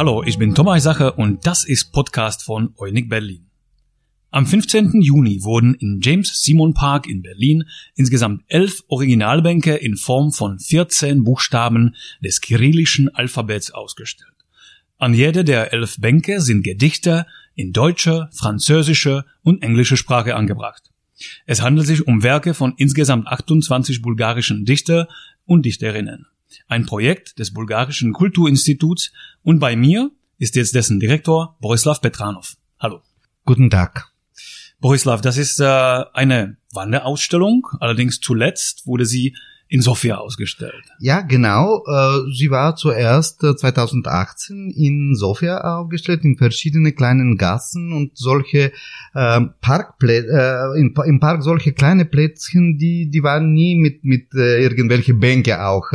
[0.00, 3.50] Hallo, ich bin Thomas Sache und das ist Podcast von Eunig Berlin.
[4.30, 5.02] Am 15.
[5.02, 7.64] Juni wurden in James Simon Park in Berlin
[7.96, 14.32] insgesamt elf Originalbänke in Form von 14 Buchstaben des kyrillischen Alphabets ausgestellt.
[14.96, 20.90] An jede der elf Bänke sind Gedichte in deutscher, französischer und englischer Sprache angebracht.
[21.44, 25.08] Es handelt sich um Werke von insgesamt 28 bulgarischen Dichter
[25.44, 26.24] und Dichterinnen.
[26.68, 32.56] Ein Projekt des Bulgarischen Kulturinstituts und bei mir ist jetzt dessen Direktor Borislav Petranov.
[32.78, 33.02] Hallo.
[33.44, 34.12] Guten Tag.
[34.80, 37.66] Borislav, das ist äh, eine Wanderausstellung.
[37.80, 39.36] Allerdings zuletzt wurde sie
[39.72, 40.82] in Sofia ausgestellt.
[40.98, 41.84] Ja, genau.
[41.86, 48.72] Äh, sie war zuerst 2018 äh, in Sofia aufgestellt, in verschiedene kleinen Gassen und solche
[49.14, 55.14] ähm, Parkplätze, äh, im Park solche kleine Plätzchen, die, die waren nie mit, mit irgendwelche
[55.14, 55.90] Bänke auch,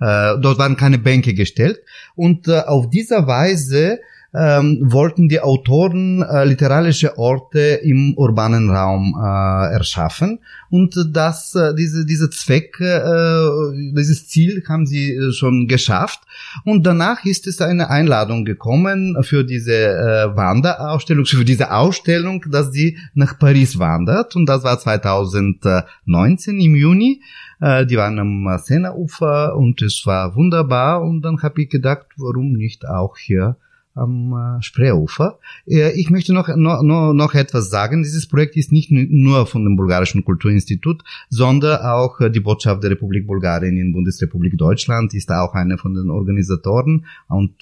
[0.00, 1.78] dort waren keine Bänke gestellt.
[2.14, 4.00] Und auf dieser Weise
[4.34, 10.38] ähm, wollten die Autoren äh, literarische Orte im urbanen Raum äh, erschaffen.
[10.70, 16.20] Und das äh, diese diese Zweck äh, dieses Ziel haben sie äh, schon geschafft.
[16.64, 22.72] Und danach ist es eine Einladung gekommen für diese äh, Wanderausstellung für diese Ausstellung dass
[22.72, 24.34] sie nach Paris wandert.
[24.34, 27.20] Und das war 2019 im Juni.
[27.60, 31.02] Äh, die waren am Sena-Ufer und es war wunderbar.
[31.02, 33.56] Und dann habe ich gedacht warum nicht auch hier
[33.94, 35.38] am äh, Spreeufer.
[35.66, 38.02] Äh, ich möchte noch, noch, noch etwas sagen.
[38.02, 42.92] Dieses Projekt ist nicht nur von dem Bulgarischen Kulturinstitut, sondern auch äh, die Botschaft der
[42.92, 47.06] Republik Bulgarien in Bundesrepublik Deutschland ist auch eine von den Organisatoren.
[47.28, 47.52] Und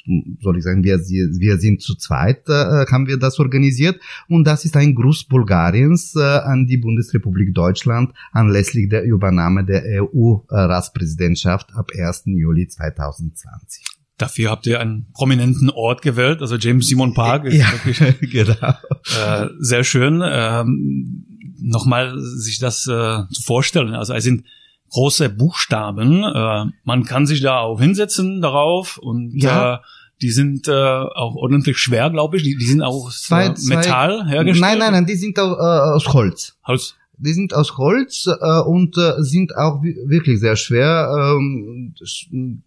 [0.41, 4.01] soll ich sagen, wir, wir sind zu zweit, haben wir das organisiert.
[4.28, 11.75] Und das ist ein Gruß Bulgariens an die Bundesrepublik Deutschland anlässlich der Übernahme der EU-Ratspräsidentschaft
[11.75, 12.23] ab 1.
[12.27, 14.00] Juli 2020.
[14.21, 18.53] Dafür habt ihr einen prominenten Ort gewählt, also James Simon Park ist ja, wirklich genau.
[18.53, 20.23] äh, sehr schön.
[20.23, 21.27] Ähm,
[21.63, 23.95] Nochmal sich das äh, zu vorstellen.
[23.95, 24.45] Also es sind
[24.91, 26.23] große Buchstaben.
[26.23, 29.75] Äh, man kann sich da auch hinsetzen darauf und ja.
[29.75, 29.79] äh,
[30.20, 32.42] die sind äh, auch ordentlich schwer, glaube ich.
[32.42, 34.61] Die, die sind auch aus zwei, Metall zwei, hergestellt.
[34.61, 36.59] Nein, nein, nein, die sind auch, äh, aus Holz.
[36.67, 41.95] Holz die sind aus Holz äh, und äh, sind auch wirklich sehr schwer, ähm,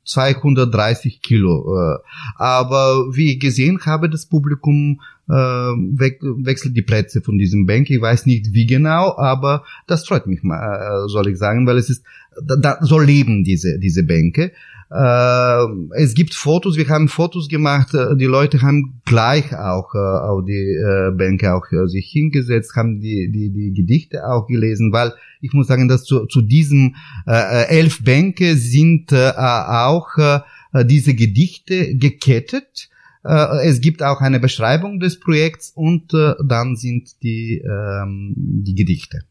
[0.06, 1.76] 230 Kilo.
[1.76, 1.98] Äh,
[2.38, 7.90] aber wie ich gesehen habe, das Publikum äh, we wechselt die Plätze von diesem Bank.
[7.90, 11.78] Ich weiß nicht wie genau, aber das freut mich mal, äh, soll ich sagen, weil
[11.78, 12.04] es ist,
[12.42, 14.52] da, da soll leben diese diese Bänke.
[14.94, 15.66] Äh,
[15.96, 20.46] es gibt Fotos, wir haben Fotos gemacht, äh, die Leute haben gleich auch äh, auf
[20.46, 25.14] die äh, Bänke auch äh, sich hingesetzt, haben die, die, die Gedichte auch gelesen, weil
[25.42, 26.96] ich muss sagen, dass zu, zu diesen
[27.26, 32.90] äh, elf Bänke sind äh, auch äh, diese Gedichte gekettet.
[33.26, 38.76] Äh, es gibt auch eine Beschreibung des Projekts und äh, dann sind die, ähm, die
[38.76, 39.24] Gedichte.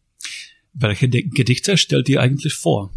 [0.75, 2.91] Welche Gedichte stellt ihr eigentlich vor?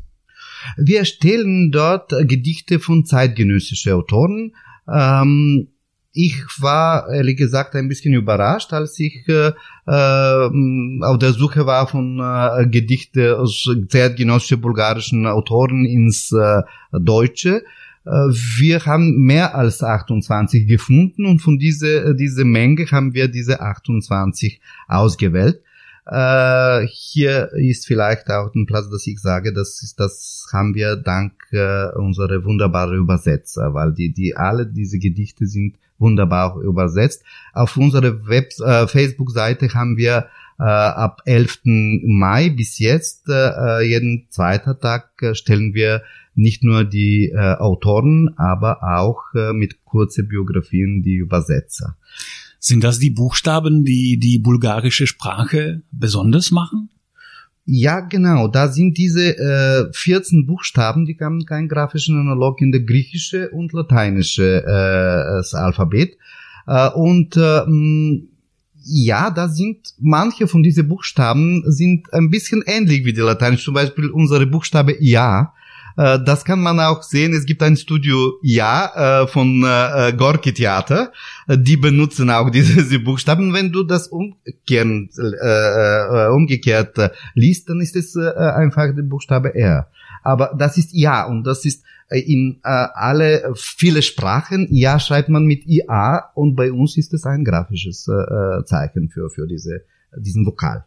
[0.77, 4.53] Wir stellen dort Gedichte von zeitgenössischen Autoren.
[4.91, 5.69] Ähm,
[6.17, 9.51] ich war ehrlich gesagt ein bisschen überrascht, als ich äh,
[9.85, 16.61] äh, auf der Suche war von äh, Gedichte aus zeitgenössischen bulgarischen Autoren ins äh,
[16.93, 17.63] Deutsche.
[18.05, 23.59] Äh, wir haben mehr als 28 gefunden und von dieser diese Menge haben wir diese
[23.59, 25.61] 28 ausgewählt.
[26.05, 30.95] Äh, hier ist vielleicht auch ein Platz, dass ich sage, das ist, das haben wir
[30.95, 37.23] dank äh, unserer wunderbaren Übersetzer, weil die, die alle diese Gedichte sind wunderbar übersetzt.
[37.53, 40.27] Auf unserer Web, äh, Facebook-Seite haben wir
[40.59, 41.61] äh, ab 11.
[41.63, 46.03] Mai bis jetzt äh, jeden zweiten Tag äh, stellen wir
[46.35, 51.95] nicht nur die äh, Autoren, aber auch äh, mit kurzen Biografien die Übersetzer.
[52.67, 56.89] Sind das die Buchstaben, die die bulgarische Sprache besonders machen?
[57.63, 58.47] Ja, genau.
[58.47, 63.71] Da sind diese äh, 14 Buchstaben, die haben keinen grafischen Analog in der griechische und
[63.71, 66.17] lateinische äh, das Alphabet.
[66.65, 67.61] Äh, und äh,
[68.83, 73.65] ja, da sind manche von diesen Buchstaben sind ein bisschen ähnlich wie die lateinische.
[73.65, 75.53] Zum Beispiel unsere Buchstabe Ja
[75.97, 77.33] äh, das kann man auch sehen.
[77.33, 81.11] Es gibt ein Studio Ja äh, von äh, Gorki Theater.
[81.47, 83.53] Die benutzen auch diese, Buchstaben.
[83.53, 86.97] Wenn du das umkehren, äh, umgekehrt
[87.33, 89.87] liest, dann ist es einfach der Buchstabe R.
[90.23, 94.67] Aber das ist Ja und das ist in äh, alle viele Sprachen.
[94.71, 99.29] Ja schreibt man mit IA und bei uns ist es ein grafisches äh, Zeichen für
[99.29, 99.83] für diese
[100.17, 100.85] diesen Vokal.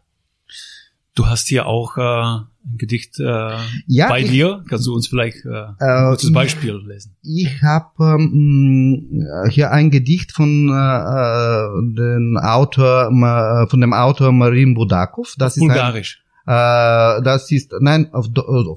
[1.15, 3.51] Du hast hier auch äh, ein Gedicht äh,
[3.87, 4.63] ja, bei ich, dir.
[4.69, 7.15] Kannst du uns vielleicht äh, ein äh, kurzes Beispiel lesen?
[7.21, 13.09] Ich habe ähm, hier ein Gedicht von äh, dem Autor
[13.69, 15.35] von dem Autor Marin Budakov.
[15.37, 16.21] Das, ist Bulgarisch.
[16.45, 18.27] Ein, äh, das ist nein auf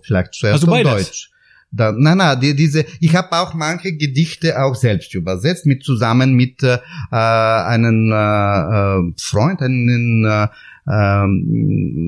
[0.03, 1.31] vielleicht zuerst auf Deutsch.
[1.75, 6.35] Dann, nein, nein, die, diese, ich habe auch manche Gedichte auch selbst übersetzt, mit zusammen
[6.35, 6.79] mit äh,
[7.11, 10.49] einem äh, Freund, einen äh,
[10.91, 11.45] ähm,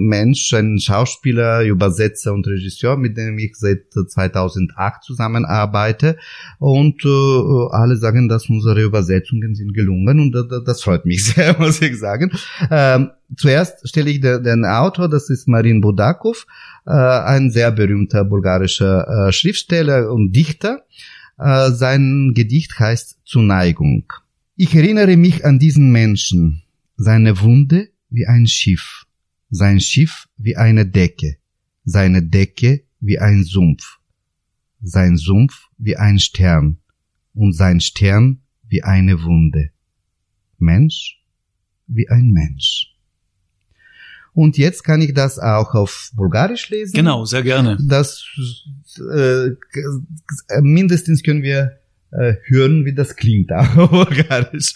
[0.08, 6.16] Mensch, ein Schauspieler, Übersetzer und Regisseur, mit dem ich seit 2008 zusammenarbeite.
[6.58, 11.56] Und äh, alle sagen, dass unsere Übersetzungen sind gelungen und äh, das freut mich sehr,
[11.58, 12.32] muss ich sagen.
[12.70, 16.46] Ähm, zuerst stelle ich den, den, Autor, das ist Marin Budakov,
[16.86, 20.82] äh, ein sehr berühmter bulgarischer äh, Schriftsteller und Dichter.
[21.38, 24.12] Äh, sein Gedicht heißt Zuneigung.
[24.56, 26.62] Ich erinnere mich an diesen Menschen,
[26.96, 29.04] seine Wunde, wie ein Schiff,
[29.50, 31.36] sein Schiff wie eine Decke,
[31.84, 33.98] seine Decke wie ein Sumpf,
[34.82, 36.78] sein Sumpf wie ein Stern
[37.34, 39.70] und sein Stern wie eine Wunde.
[40.58, 41.20] Mensch
[41.86, 42.94] wie ein Mensch.
[44.32, 46.94] Und jetzt kann ich das auch auf Bulgarisch lesen.
[46.94, 47.78] Genau, sehr gerne.
[47.80, 48.24] Das
[48.98, 49.50] äh,
[50.60, 51.78] mindestens können wir
[52.10, 54.74] äh, hören, wie das klingt auf Bulgarisch.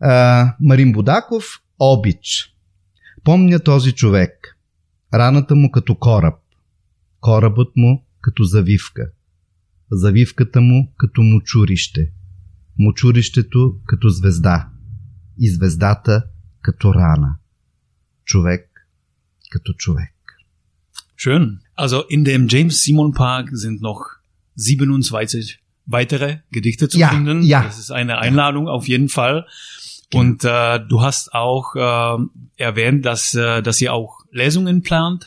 [0.00, 2.54] Äh, Marin Budakov Обич.
[3.24, 4.56] Помня този човек.
[5.14, 6.34] Раната му като кораб.
[7.20, 9.10] Корабът му като завивка.
[9.92, 12.12] Завивката му като мочурище.
[12.78, 14.68] Мочурището като звезда.
[15.38, 16.24] И звездата
[16.60, 17.36] като рана.
[18.24, 18.70] Човек
[19.50, 20.14] като човек.
[21.18, 21.58] Schön.
[21.76, 24.02] Also in dem James Simon Park sind noch
[24.56, 25.58] 27
[25.88, 27.42] weitere Gedichte zu ja, finden.
[27.42, 27.62] Ja.
[27.62, 29.46] Das ist eine Einladung auf jeden Fall.
[30.10, 30.22] Genau.
[30.22, 32.24] Und äh, du hast auch äh,
[32.56, 35.26] erwähnt, dass, äh, dass ihr auch Lesungen plant.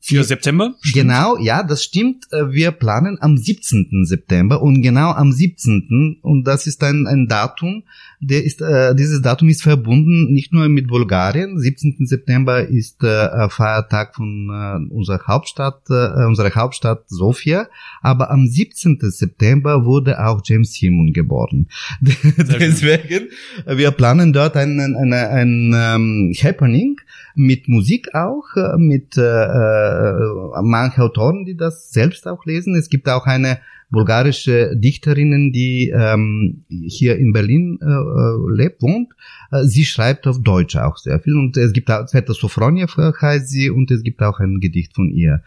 [0.00, 0.74] Für September?
[0.82, 0.94] Stimmt.
[0.94, 2.26] Genau, ja, das stimmt.
[2.30, 4.04] Äh, wir planen am 17.
[4.04, 6.20] September und genau am 17.
[6.22, 7.82] und das ist ein, ein Datum,
[8.20, 11.58] der ist, äh, dieses Datum ist verbunden nicht nur mit Bulgarien.
[11.58, 12.06] 17.
[12.06, 17.68] September ist äh, Feiertag von äh, unserer Hauptstadt, äh, unserer Hauptstadt Sofia,
[18.02, 18.98] aber am 17.
[19.00, 21.68] September wurde auch James Simon geboren.
[22.00, 23.28] Deswegen,
[23.66, 26.96] wir planen dort ein, ein, ein, ein, ein Happening
[27.36, 32.74] mit Musik auch, äh, mit äh, äh, manche Autoren, die das selbst auch lesen.
[32.74, 33.58] Es gibt auch eine
[33.90, 39.12] bulgarische Dichterin, die ähm, hier in Berlin äh, äh, lebt, wohnt.
[39.52, 43.48] Äh, sie schreibt auf Deutsch auch sehr viel und es gibt auch Sveta Sofroniev heißt
[43.48, 45.42] sie und es gibt auch ein Gedicht von ihr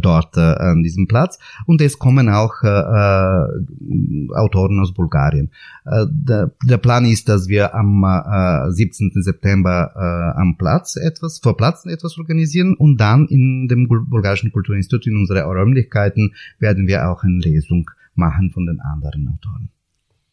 [0.00, 1.38] dort äh, an diesem Platz.
[1.66, 5.50] Und es kommen auch äh, äh, Autoren aus Bulgarien.
[5.84, 9.12] Äh, der, der, Plan ist, dass wir am äh, 17.
[9.22, 15.06] September äh, am Platz etwas, vor Platz etwas organisieren und dann in dem Bulgarischen Kulturinstitut,
[15.06, 19.70] in unsere Räumlichkeiten, werden wir auch eine Lesung machen von den anderen Autoren.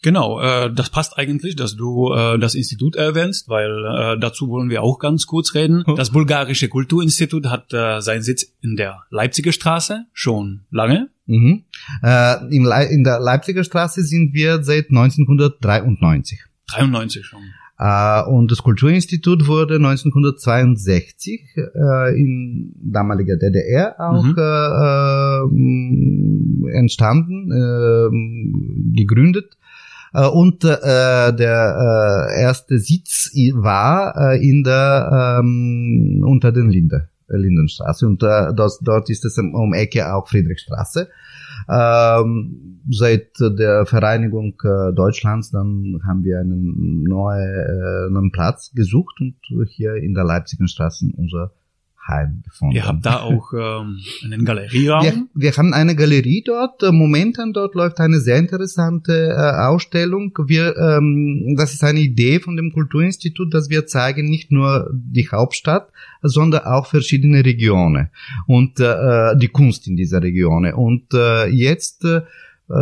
[0.02, 4.70] Genau, äh, das passt eigentlich, dass du äh, das Institut erwähnst, weil äh, dazu wollen
[4.70, 5.84] wir auch ganz kurz reden.
[5.88, 5.94] Oh.
[5.94, 11.10] Das Bulgarische Kulturinstitut hat äh, seinen Sitz in der Leipziger Straße schon lange.
[11.26, 11.66] Mhm.
[12.02, 16.40] Äh, in, Le in der Leipziger Straße sind wir seit 1993.
[16.68, 17.42] 93 schon.
[17.82, 24.36] Uh, und das Kulturinstitut wurde 1962 uh, in damaliger DDR auch mhm.
[26.66, 27.50] uh, entstanden,
[28.94, 29.56] gegründet
[30.14, 37.10] äh, und äh, der äh, erste Sitz war äh, in der ähm, unter den Linde,
[37.30, 41.10] äh, Lindenstraße und äh, das, dort ist es um, Ecke auch Friedrichstraße.
[41.70, 49.20] Ähm, seit der Vereinigung äh, Deutschlands dann haben wir einen neuen, äh, neuen Platz gesucht
[49.20, 49.36] und
[49.68, 51.52] hier in der Leipziger Straße unser
[52.08, 52.76] Heim gefunden.
[52.76, 55.04] Ihr habt da auch ähm, einen Galerieraum?
[55.04, 56.82] Wir, wir haben eine Galerie dort.
[56.92, 60.32] Momentan dort läuft eine sehr interessante äh, Ausstellung.
[60.46, 65.30] Wir, ähm, das ist eine Idee von dem Kulturinstitut, dass wir zeigen nicht nur die
[65.30, 65.90] Hauptstadt,
[66.22, 68.10] sondern auch verschiedene Regionen
[68.48, 70.72] und äh, die Kunst in dieser Region.
[70.74, 72.22] Und äh, jetzt äh,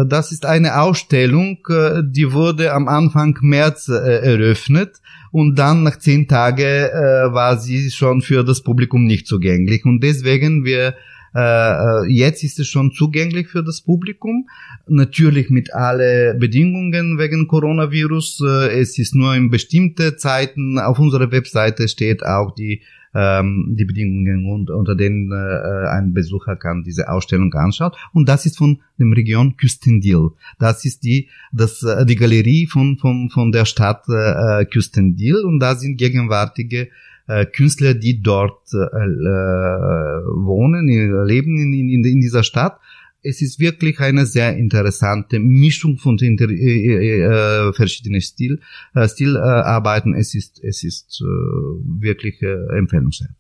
[0.06, 5.02] das ist eine Ausstellung, äh, die wurde am Anfang März äh, eröffnet
[5.32, 9.86] und dann nach zehn Tagen äh, war sie schon für das Publikum nicht zugänglich.
[9.86, 10.94] Und deswegen wir äh, äh,
[11.34, 14.48] jetzt ist es schon zugänglich für das Publikum,
[14.88, 18.42] natürlich mit alle Bedingungen wegen Coronavirus.
[18.46, 20.80] Äh, es ist nur in bestimmte Zeiten.
[20.80, 22.82] Auf unserer Webseite steht auch die
[23.14, 27.94] ähm, die Bedingungen, unter denen äh, ein Besucher kann diese Ausstellung anschauen.
[28.14, 30.32] Und das ist von dem Region Küstendil.
[30.60, 35.60] Das ist die, das, äh, die Galerie von, von, von der Stadt äh, Küstendil und
[35.60, 36.90] da sind gegenwärtige
[37.28, 40.88] äh, Künstler, die dort äh, wohnen,
[41.26, 42.80] leben in, in, in dieser Stadt.
[43.24, 48.62] Es ist wirklich eine sehr interessante Mischung von inter, äh, äh, verschiedenen Stil,
[48.94, 50.14] äh, Stilarbeiten.
[50.14, 53.32] Es ist, es ist äh, wirklich äh, empfehlenswert.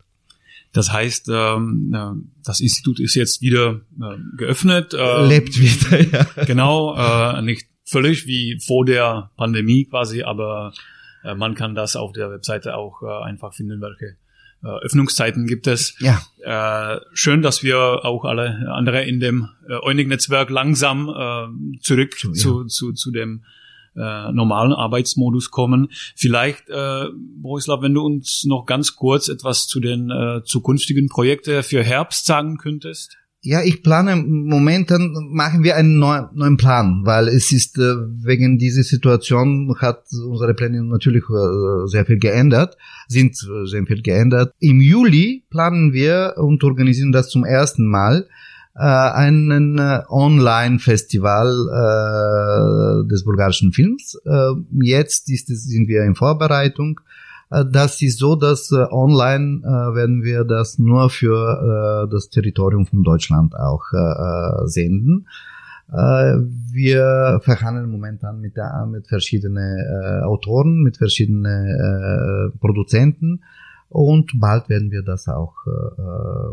[0.74, 1.96] Das heißt, ähm,
[2.44, 4.94] das Institut ist jetzt wieder äh, geöffnet.
[4.94, 6.02] Äh, Lebt wieder,
[6.38, 6.46] ja.
[6.46, 10.78] Genau, äh, nicht völlig wie vor der Pandemie quasi, aber äh,
[11.36, 14.18] man kann das auf der Webseite auch äh, einfach finden, welche
[14.64, 15.96] äh, Öffnungszeiten gibt es.
[16.00, 16.22] Ja.
[16.42, 22.32] Äh, schön, dass wir auch alle andere in dem äh, Eunig-Netzwerk langsam äh, zurück zu,
[22.32, 22.68] zu, ja.
[22.68, 23.44] zu, zu dem
[23.96, 25.90] äh, normalen Arbeitsmodus kommen.
[26.16, 31.64] Vielleicht, äh, Borislav, wenn du uns noch ganz kurz etwas zu den äh, zukünftigen Projekten
[31.64, 33.18] für Herbst sagen könntest.
[33.48, 38.84] Ja, ich plane momentan machen wir einen neuen, Plan, weil es ist äh, wegen dieser
[38.84, 42.76] Situation hat unsere Pläne natürlich äh, sehr viel geändert,
[43.08, 44.54] sind äh, sehr viel geändert.
[44.60, 48.28] Im Juli planen wir und organisieren das zum ersten Mal
[48.76, 54.20] äh, einen äh, Online-Festival äh, des bulgarischen Films.
[54.26, 57.00] Äh, jetzt ist sind wir in Vorbereitung.
[57.50, 62.30] Äh, das ist so, dass äh, online äh, werden wir das nur für äh, das
[62.30, 65.28] Territorium von Deutschland auch äh, äh senden.
[65.90, 73.40] Wir verhandeln momentan mit, der, mit verschiedenen Autoren, mit verschiedenen Produzenten
[73.88, 75.56] und bald werden wir das auch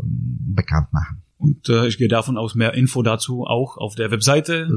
[0.01, 1.24] bekannt machen.
[1.37, 4.69] Und äh, ich gehe davon aus, mehr Info dazu auch auf der Webseite.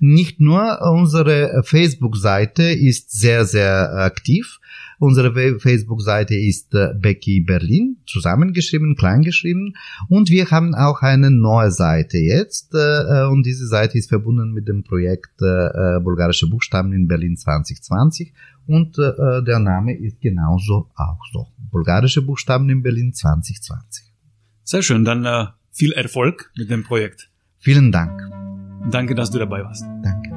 [0.00, 4.58] Nicht nur, unsere Facebook-Seite ist sehr, sehr aktiv.
[4.98, 9.76] Unsere Facebook-Seite ist äh, Becky Berlin, zusammengeschrieben, kleingeschrieben.
[10.08, 12.74] Und wir haben auch eine neue Seite jetzt.
[12.74, 18.32] Äh, und diese Seite ist verbunden mit dem Projekt äh, Bulgarische Buchstaben in Berlin 2020.
[18.66, 21.48] Und der Name ist genauso auch so.
[21.70, 24.04] Bulgarische Buchstaben in Berlin 2020.
[24.62, 27.28] Sehr schön, dann äh, viel Erfolg mit dem Projekt.
[27.58, 28.22] Vielen Dank.
[28.90, 29.84] Danke, dass du dabei warst.
[30.02, 30.33] Danke.